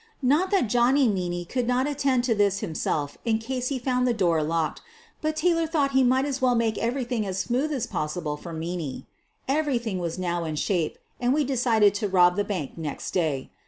Not 0.23 0.49
that 0.49 0.67
Johnny) 0.67 1.07
Meaney 1.07 1.47
could 1.47 1.67
not 1.67 1.85
attend 1.85 2.23
to 2.23 2.33
this 2.33 2.61
himself 2.61 3.19
in 3.23 3.37
case 3.37 3.67
he 3.67 3.77
(found 3.77 4.07
the 4.07 4.15
door 4.15 4.41
locked, 4.41 4.81
but 5.21 5.35
Taylor 5.35 5.67
thought 5.67 5.91
he 5.91 6.03
might 6.03 6.25
as 6.25 6.41
well 6.41 6.55
make 6.55 6.75
everything 6.79 7.23
as 7.23 7.37
smooth 7.37 7.71
as 7.71 7.85
possible 7.85 8.35
for 8.35 8.51
"Meaney. 8.51 9.05
Everything 9.47 9.99
was 9.99 10.17
now 10.17 10.43
in 10.43 10.55
shape, 10.55 10.97
and 11.19 11.35
we 11.35 11.43
decided 11.43 11.93
to 11.93 12.07
QUEEN 12.07 12.07
OF 12.07 12.11
THE 12.11 12.15
BURGLABS 12.15 12.31
33 12.33 12.33
rob 12.33 12.35
the 12.35 12.43
bank 12.43 12.77
next 12.79 13.11
day. 13.11 13.51